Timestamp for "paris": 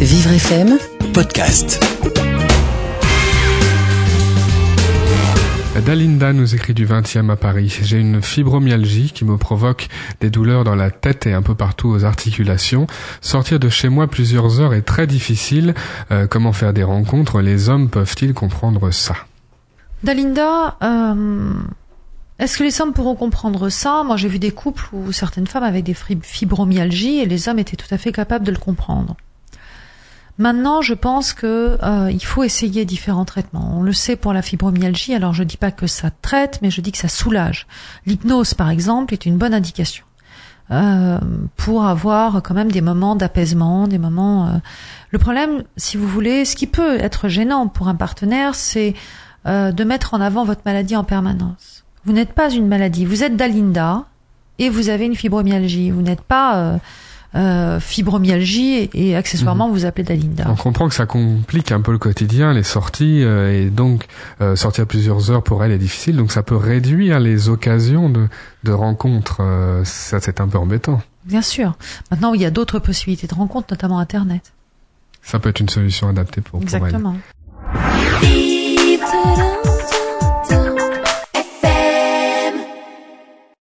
7.36-7.78